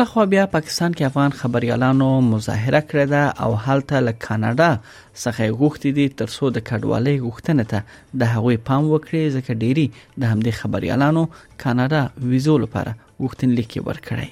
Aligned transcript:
بل 0.00 0.04
خو 0.08 0.24
بیا 0.26 0.44
پاکستان 0.52 0.94
کې 0.98 1.04
افغان 1.08 1.30
خبريالانو 1.40 2.04
مظاهره 2.32 2.78
کړې 2.90 3.06
ده 3.14 3.24
او 3.46 3.50
حالته 3.64 3.96
له 4.06 4.12
کاناډا 4.26 4.68
څخه 5.22 5.44
غوښتي 5.62 5.90
دي 5.98 6.06
ترڅو 6.20 6.44
د 6.54 6.58
کډوالۍ 6.70 7.16
غوښتنه 7.26 7.62
ته 7.72 7.78
د 8.22 8.32
هغوی 8.34 8.56
پام 8.70 8.82
وکړي 8.92 9.22
ځکه 9.36 9.50
ډيري 9.64 9.86
د 9.96 10.22
همدې 10.32 10.52
خبريالانو 10.60 11.22
کاناډا 11.62 12.02
ویزو 12.32 12.54
لپاره 12.64 12.90
غوښتنلیک 13.26 13.72
ورکړي 13.90 14.26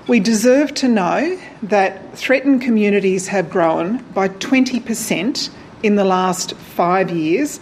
We 0.09 0.19
deserve 0.19 0.75
to 0.75 0.89
know 0.89 1.39
that 1.63 2.17
threatened 2.19 2.63
communities 2.63 3.29
have 3.29 3.51
grown 3.51 3.99
by 4.15 4.29
20% 4.29 5.51
in 5.85 5.95
the 5.95 6.05
last 6.05 6.55
five 6.55 7.09
years, 7.11 7.61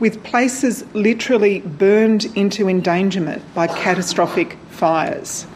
with 0.00 0.22
places 0.22 0.84
literally 0.92 1.60
burned 1.60 2.26
into 2.36 2.68
endangerment 2.68 3.40
by 3.54 3.68
catastrophic 3.68 4.58
fires. 4.68 5.46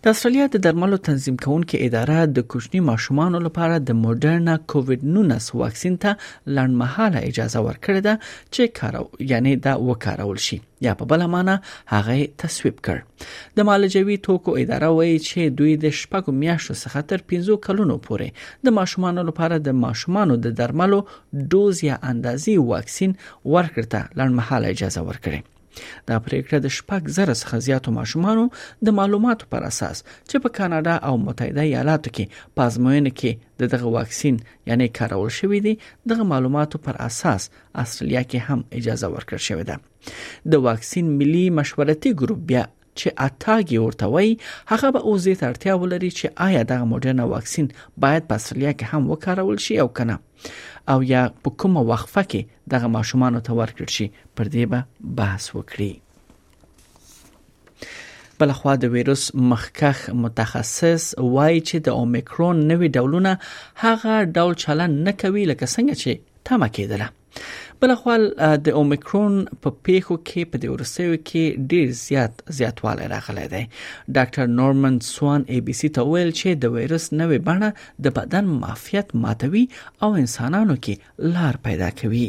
د 0.05 0.09
استرالیا 0.13 0.45
د 0.53 0.57
درملو 0.63 0.97
تنظیم 1.05 1.37
کونکو 1.43 1.77
اداره 1.85 2.17
د 2.31 2.41
کوچني 2.53 2.79
ماشومانو 2.89 3.39
لپاره 3.45 3.77
د 3.85 3.95
مودرنا 4.01 4.55
کووډ 4.73 5.05
19 5.13 5.55
واکسین 5.61 5.95
ته 6.03 6.11
لړمحاله 6.57 7.23
اجازه 7.29 7.63
ورکړه 7.67 8.03
ده 8.07 8.13
چې 8.55 8.75
کارو 8.79 9.01
یعنی 9.31 9.53
دا 9.67 9.73
وکارول 9.87 10.41
شي 10.49 10.57
یا 10.89 10.93
په 10.99 11.09
بل 11.13 11.25
معنا 11.37 11.55
هغه 11.93 12.17
تصویب 12.43 12.77
کړ 12.89 13.33
د 13.61 13.67
معالجوي 13.71 14.19
توکو 14.29 14.55
اداره 14.65 14.91
وایي 14.99 15.17
چې 15.27 15.57
دوی 15.63 15.73
د 15.87 15.97
شپږو 16.01 16.37
میاشتو 16.43 16.77
څخه 16.83 17.09
تر 17.13 17.25
15 17.35 17.59
کلونو 17.67 17.97
پورې 18.09 18.69
د 18.69 18.77
ماشومانو 18.79 19.25
لپاره 19.31 19.61
د 19.71 19.79
ماشومانو 19.87 20.37
د 20.45 20.55
درملو 20.61 21.01
دوز 21.55 21.83
یا 21.89 21.99
اندازې 22.13 22.71
واکسین 22.75 23.17
ورکړه 23.57 24.05
لړمحاله 24.21 24.77
اجازه 24.77 25.03
ورکړي 25.11 25.43
دا 26.09 26.15
پریکړه 26.25 26.57
د 26.61 26.67
شپږ 26.77 27.01
زره 27.17 27.35
څخه 27.41 27.55
زیاتو 27.67 27.93
ماشومانو 27.97 28.45
د 28.85 28.97
معلوماتو 28.99 29.49
پر 29.53 29.61
اساس 29.71 29.97
چې 30.29 30.43
په 30.43 30.49
کاناډا 30.57 30.95
او 31.07 31.13
متحده 31.25 31.63
ایالاتو 31.69 32.13
کې 32.15 32.53
پازموینه 32.59 33.11
کې 33.19 33.31
د 33.61 33.71
دغه 33.73 33.91
واکسین 33.97 34.35
یعنی 34.71 34.89
کارول 34.99 35.29
شوې 35.39 35.59
دي 35.65 35.73
دغه 36.13 36.29
معلوماتو 36.31 36.83
پر 36.85 37.01
اساس 37.09 37.49
استرالیا 37.83 38.23
کې 38.29 38.39
هم 38.47 38.63
اجازه 38.81 39.07
ورکړ 39.15 39.39
شوې 39.49 39.65
ده 39.69 40.55
د 40.55 40.65
واکسین 40.69 41.13
ملي 41.21 41.45
مشورتي 41.59 42.11
ګروپ 42.23 42.41
بیا 42.51 42.65
چې 42.99 43.11
اتاګي 43.27 43.77
ورتوي 43.85 44.29
هغه 44.71 44.91
به 44.95 45.03
اوزې 45.09 45.33
ترتیا 45.43 45.73
ولري 45.83 46.11
چې 46.17 46.31
آیا 46.47 46.61
د 46.71 46.85
مودرنا 46.93 47.25
واکسین 47.33 47.67
باید 48.05 48.27
په 48.31 48.41
اصلیا 48.41 48.71
کې 48.77 48.93
هم 48.93 49.09
وکارول 49.15 49.59
شي 49.65 49.75
او 49.83 49.87
کنه 49.99 50.17
او 50.93 50.97
یا 51.11 51.23
په 51.47 51.55
کومه 51.63 51.83
وقفه 51.91 52.23
کې 52.31 52.41
دغه 52.75 52.87
ماشومان 52.97 53.39
ته 53.47 53.59
ورکړ 53.59 53.87
شي 53.97 54.07
پر 54.35 54.51
دې 54.53 54.65
به 54.73 55.15
بحث 55.21 55.45
وکړي 55.57 55.91
بلخوا 58.41 58.71
د 58.83 58.89
وایروس 58.93 59.25
مخکخ 59.49 59.99
متخصص 60.21 61.03
وایي 61.19 61.59
چې 61.59 61.83
د 61.89 61.99
اومیکرون 61.99 62.65
نوې 62.71 62.93
ډولونه 62.97 63.35
هغه 63.83 64.15
ډول 64.39 64.57
چلن 64.65 64.97
نه 65.07 65.19
کوي 65.25 65.45
لکه 65.53 65.67
څنګه 65.77 66.03
چې 66.05 66.25
تمه 66.49 66.67
کېدله 66.77 67.09
بلخوال 67.81 68.21
د 68.65 68.67
اومیکرون 68.79 69.33
په 69.61 69.69
پیښو 69.85 70.15
کې 70.27 70.41
په 70.51 70.55
دې 70.61 70.69
ورسېو 70.73 71.15
کې 71.27 71.43
ډیر 71.71 71.87
زیات 72.07 72.33
زیاتوالی 72.57 73.05
راغلی 73.15 73.45
دی 73.53 73.63
ډاکټر 74.15 74.45
نورمن 74.61 74.95
سوان 75.13 75.41
ای 75.53 75.59
بي 75.65 75.73
سي 75.79 75.89
ته 75.97 76.01
ویل 76.11 76.31
چې 76.39 76.49
د 76.63 76.73
وایرس 76.77 77.05
نوې 77.21 77.39
بڼه 77.49 77.69
د 78.07 78.17
بدن 78.19 78.45
معافیت 78.61 79.07
ماتوي 79.25 79.65
او 80.03 80.09
انسانانو 80.23 80.75
کې 80.85 80.93
لار 81.35 81.55
پیدا 81.67 81.89
کوي 82.01 82.27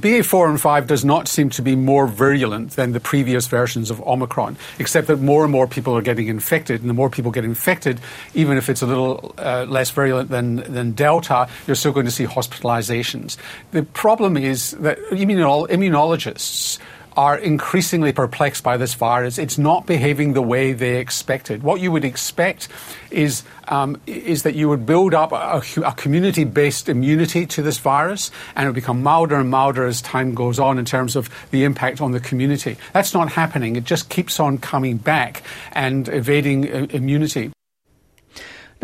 BA4 0.00 0.50
and 0.50 0.60
5 0.60 0.86
does 0.86 1.04
not 1.06 1.26
seem 1.26 1.48
to 1.50 1.62
be 1.62 1.74
more 1.74 2.06
virulent 2.06 2.72
than 2.72 2.92
the 2.92 3.00
previous 3.00 3.46
versions 3.46 3.90
of 3.90 4.00
Omicron, 4.02 4.56
except 4.78 5.06
that 5.06 5.20
more 5.20 5.42
and 5.42 5.50
more 5.50 5.66
people 5.66 5.96
are 5.96 6.02
getting 6.02 6.28
infected. 6.28 6.82
And 6.82 6.90
the 6.90 6.94
more 6.94 7.08
people 7.08 7.30
get 7.30 7.44
infected, 7.46 7.98
even 8.34 8.58
if 8.58 8.68
it's 8.68 8.82
a 8.82 8.86
little 8.86 9.34
uh, 9.38 9.64
less 9.66 9.90
virulent 9.90 10.28
than, 10.28 10.56
than 10.70 10.92
Delta, 10.92 11.48
you're 11.66 11.76
still 11.76 11.92
going 11.92 12.04
to 12.04 12.12
see 12.12 12.26
hospitalizations. 12.26 13.38
The 13.70 13.84
problem 13.84 14.36
is 14.36 14.72
that 14.72 14.98
all 15.00 15.66
immunologists 15.68 16.78
are 17.16 17.36
increasingly 17.36 18.12
perplexed 18.12 18.62
by 18.62 18.76
this 18.76 18.94
virus. 18.94 19.38
It's 19.38 19.56
not 19.56 19.86
behaving 19.86 20.34
the 20.34 20.42
way 20.42 20.72
they 20.74 20.96
expected. 20.98 21.62
What 21.62 21.80
you 21.80 21.90
would 21.92 22.04
expect 22.04 22.68
is 23.10 23.42
um, 23.68 24.00
is 24.06 24.42
that 24.44 24.54
you 24.54 24.68
would 24.68 24.84
build 24.86 25.12
up 25.14 25.32
a, 25.32 25.60
a 25.84 25.92
community 25.94 26.44
based 26.44 26.88
immunity 26.88 27.46
to 27.46 27.62
this 27.62 27.78
virus, 27.78 28.30
and 28.54 28.64
it 28.64 28.68
would 28.68 28.74
become 28.74 29.02
milder 29.02 29.36
and 29.36 29.48
milder 29.50 29.86
as 29.86 30.00
time 30.02 30.34
goes 30.34 30.58
on 30.58 30.78
in 30.78 30.84
terms 30.84 31.16
of 31.16 31.30
the 31.50 31.64
impact 31.64 32.00
on 32.00 32.12
the 32.12 32.20
community. 32.20 32.76
That's 32.92 33.14
not 33.14 33.32
happening. 33.32 33.76
It 33.76 33.84
just 33.84 34.08
keeps 34.10 34.38
on 34.38 34.58
coming 34.58 34.98
back 34.98 35.42
and 35.72 36.08
evading 36.08 36.68
uh, 36.70 36.86
immunity. 36.90 37.50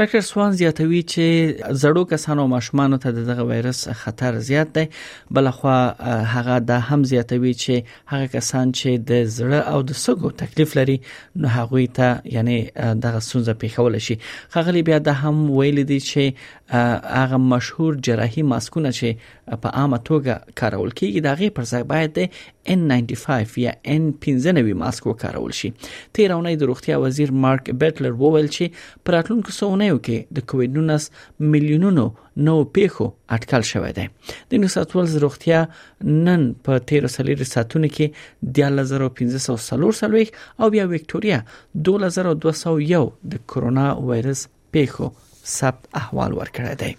ډاکټر 0.00 0.22
سوان 0.32 0.50
زیاتوي 0.60 0.98
چې 1.12 1.24
زړو 1.82 2.02
کسانو 2.12 2.44
ماشومان 2.54 2.90
ته 3.02 3.08
دغه 3.30 3.42
وایرس 3.48 3.80
خطر 4.02 4.32
زیات 4.48 4.68
دی 4.76 4.84
بلخوا 5.38 5.74
هغه 6.34 6.54
د 6.68 6.78
هم 6.88 7.00
زیاتوي 7.12 7.52
چې 7.62 7.74
هغه 8.12 8.26
کسان 8.36 8.66
چې 8.78 8.90
د 9.10 9.26
زړه 9.36 9.60
او 9.74 9.78
د 9.90 9.98
سږو 10.04 10.28
تکلیف 10.42 10.70
لري 10.78 10.94
نو 11.42 11.46
هغه 11.56 11.80
ته 11.98 12.08
یعنی 12.36 12.56
دغه 13.04 13.20
سونځه 13.30 13.54
پیښول 13.66 13.94
شي 14.06 14.16
خغلی 14.56 14.82
بیا 14.90 14.98
د 15.10 15.20
هم 15.24 15.36
ویل 15.58 15.78
دي 15.92 16.00
چې 16.10 16.22
هغه 16.72 17.36
مشهور 17.52 17.96
جراحي 18.04 18.42
ماسکونه 18.50 18.90
چې 18.98 19.56
په 19.64 19.70
عامه 19.80 19.98
توګه 20.08 20.54
کارول 20.60 20.92
کیږي 21.00 21.20
دا 21.26 21.32
غي 21.40 21.48
پر 21.56 21.66
ځای 21.70 21.82
باید 21.92 22.14
د 22.18 22.36
N95 22.74 23.56
یا 23.64 23.72
N95 23.96 24.70
ماسک 24.82 25.06
وکارول 25.10 25.54
شي 25.58 25.70
تیرونه 26.18 26.54
د 26.62 26.68
روغتیا 26.70 26.98
وزیر 27.02 27.32
مارک 27.46 27.68
بیټلر 27.82 28.14
وویل 28.22 28.48
چې 28.54 29.04
پراتلونکو 29.08 29.54
سونیو 29.58 29.98
کې 29.98 30.38
د 30.38 30.46
کووډ 30.52 30.80
19 30.82 31.50
میلیونونو 31.56 32.04
نو 32.46 32.54
پیښو 32.78 33.08
اټکل 33.38 33.66
شوې 33.72 33.98
ده 33.98 34.54
د 34.54 34.62
نیو 34.62 34.72
ساوث 34.76 34.94
ولز 35.00 35.18
روغتیا 35.26 35.60
نن 36.28 36.46
په 36.68 36.84
13 36.94 37.12
سلیر 37.16 37.42
ساتونه 37.52 37.90
کې 37.98 38.56
د 38.60 38.80
1500 38.86 39.66
سلور 39.68 39.98
سلويخ 40.00 40.32
او 40.36 40.70
بیا 40.76 40.88
وکټوريا 40.94 41.42
2201 41.90 43.12
د 43.36 43.42
کرونا 43.54 43.86
وایرس 44.12 44.46
پیښو 44.78 45.10
ثبت 45.50 45.86
احوال 46.02 46.32
ورکړی 46.40 46.74
دی 46.82 46.96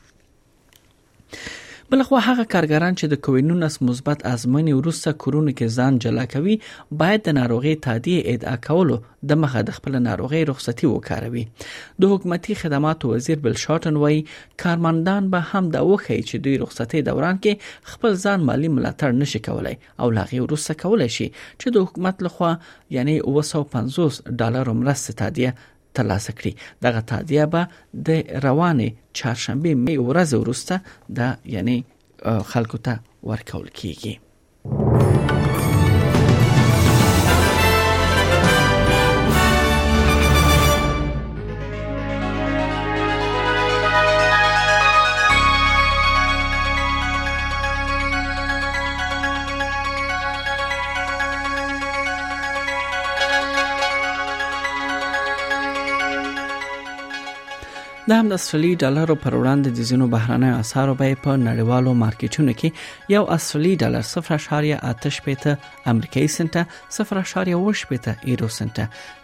بلخو 1.94 2.18
هغه 2.28 2.44
کارګران 2.52 2.96
چې 3.00 3.10
د 3.12 3.18
کووینونس 3.26 3.76
مثبت 3.88 4.22
ازمنې 4.30 4.78
وروسته 4.78 5.12
کورونه 5.24 5.52
کې 5.58 5.80
ځان 5.80 5.98
جلا 6.06 6.24
کوي 6.34 6.54
باید 7.02 7.24
د 7.28 7.36
ناروغي 7.38 7.74
تادیه 7.88 8.34
ادعا 8.34 8.54
کولو 8.68 8.96
د 9.32 9.40
مخه 9.44 9.62
د 9.68 9.76
خپل 9.78 9.98
ناروغي 10.06 10.40
رخصتي 10.52 10.90
وکاروي 10.94 11.44
د 12.06 12.12
حکومتي 12.14 12.58
خدماتو 12.64 13.12
وزیر 13.14 13.44
بل 13.46 13.60
شاتن 13.66 14.00
وای 14.06 14.18
کارمندان 14.64 15.28
به 15.36 15.50
هم 15.52 15.70
د 15.76 15.86
وخی 15.92 16.18
چې 16.22 16.48
دوی 16.48 16.58
رخصتي 16.64 17.04
دوران 17.12 17.40
کې 17.46 17.94
خپل 17.94 18.18
ځان 18.26 18.48
مالی 18.52 18.72
ملاتړ 18.78 19.22
نشي 19.26 19.44
کولای 19.50 19.76
او 20.06 20.10
لاغي 20.20 20.42
وروسته 20.48 20.80
کولای 20.86 21.10
شي 21.20 21.30
چې 21.36 21.78
د 21.78 21.86
حکومت 21.90 22.26
لخوا 22.30 22.54
یعنی 23.00 23.20
250 23.22 24.42
ډالر 24.44 24.74
مرسته 24.84 25.20
تادیه 25.24 25.62
ترلاسه 25.98 26.32
کړي 26.40 26.52
دغه 26.86 27.02
تادیه 27.12 27.46
به 27.54 27.62
د 28.08 28.10
روانې 28.46 28.90
چهارشنبه 29.18 29.72
مې 29.86 29.96
ورځ 30.10 30.30
وروسته 30.42 30.76
د 31.18 31.20
یعنی 31.56 31.78
خلکو 32.52 32.78
ته 32.86 32.94
ورکول 33.32 33.68
کیږي 33.80 34.14
د 58.08 58.12
هم 58.20 58.30
د 58.30 58.34
اصلي 58.44 58.70
ډالرو 58.84 59.16
پر 59.24 59.36
وړاندې 59.42 59.70
د 59.76 59.86
زینو 59.90 60.06
بهرانه 60.14 60.48
اسعارو 60.64 60.96
به 61.02 61.14
په 61.26 61.36
نړیوالو 61.44 61.92
مارکیټونو 62.00 62.52
کې 62.62 63.14
یو 63.16 63.22
اصلي 63.36 63.72
ډالر 63.84 64.08
0.8 64.10 65.22
پېته 65.28 65.54
امریکایي 65.92 66.28
سنت 66.34 66.58
0.8 66.98 67.88
پېته 67.90 68.12
یورو 68.34 68.50
سنت 68.58 68.80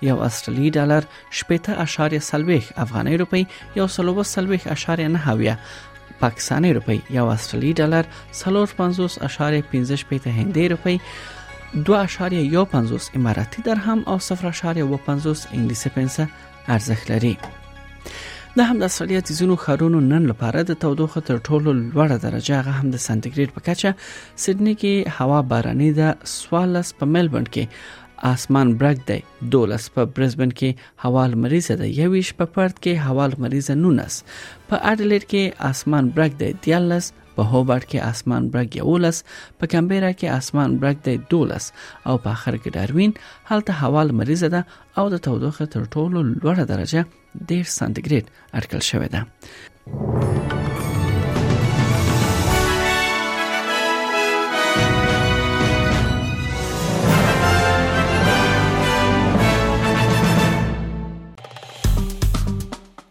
یو 0.10 0.16
اصلي 0.30 0.70
ډالر 0.80 1.10
0.8 1.42 2.72
افغاني 2.86 3.18
روپی 3.24 3.42
یو 3.82 3.88
0.8 3.98 5.54
پاکستاني 6.24 6.74
روپی 6.80 7.00
یو 7.20 7.28
اصلي 7.36 7.74
ډالر 7.84 8.04
350.15 8.48 10.10
پېته 10.10 10.36
هندي 10.42 10.68
روپی 10.78 11.00
2.15 11.94 13.00
اماراتي 13.16 13.62
درهم 13.70 14.06
او 14.08 14.20
0.50 14.34 14.76
انګلیسي 14.82 15.98
پنسه 16.02 16.34
ارزښت 16.70 17.12
لري 17.18 17.38
د 18.58 18.66
هم 18.68 18.78
د 18.84 18.88
سړیا 18.98 19.20
تیزونو 19.28 19.56
خارونو 19.64 20.00
نن 20.12 20.24
لپاره 20.30 20.62
د 20.70 20.78
تودوخه 20.84 21.22
تر 21.28 21.36
ټولو 21.48 21.70
لوړه 21.80 22.16
درجه 22.24 22.56
هغه 22.62 22.72
هم 22.80 22.88
د 22.94 23.02
سانتیګریډ 23.04 23.50
په 23.58 23.62
کچه 23.68 23.90
سېډني 24.44 24.74
کې 24.82 24.94
هوا 25.18 25.40
باراني 25.52 25.90
ده 26.00 26.10
سوالس 26.36 26.90
په 27.02 27.10
ملبورن 27.16 27.46
کې 27.50 28.32
اسمان 28.34 28.72
برګ 28.80 29.00
دی 29.10 29.20
دولس 29.58 29.86
په 29.98 30.08
برزبن 30.16 30.56
کې 30.62 31.06
هوا 31.06 31.26
لمریزه 31.34 31.76
ده 31.84 31.92
یویش 32.02 32.34
په 32.40 32.52
پرت 32.56 32.82
کې 32.84 33.04
هوا 33.10 33.26
لمریزه 33.34 33.76
نونس 33.84 34.18
په 34.32 34.82
اډلېټ 34.92 35.24
کې 35.34 35.72
اسمان 35.72 36.12
برګ 36.18 36.34
دی 36.44 36.50
دیالس 36.66 37.14
په 37.40 37.46
هوبرټ 37.52 37.84
کې 37.90 38.00
اسمان 38.12 38.44
برګ 38.54 38.70
یولس 38.82 39.18
په 39.62 39.66
کمبيرا 39.74 40.10
کې 40.20 40.36
اسمان 40.40 40.70
برګ 40.82 40.98
دی 41.08 41.16
دولس 41.34 41.66
او 42.08 42.16
په 42.26 42.30
اخر 42.36 42.58
کې 42.62 42.74
ډاروین 42.76 43.14
هلته 43.52 43.72
هوا 43.84 44.02
لمریز 44.12 44.44
ده 44.56 44.62
او 45.02 45.06
د 45.14 45.26
تودوخه 45.30 45.66
تر 45.78 45.88
ټولو 45.98 46.20
لوړه 46.42 46.64
درجه 46.74 47.04
10 47.54 47.76
سانتیګریډ 47.78 48.26
اټکل 48.58 48.82
شوې 48.90 49.10
ده 49.14 49.22